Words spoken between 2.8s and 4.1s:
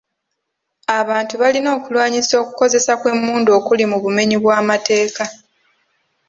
kw'emmundu okuli mu